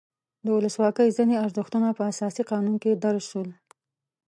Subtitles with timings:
[0.45, 3.49] د ولسواکۍ ځینې ارزښتونه په اساسي قانون کې درج شول.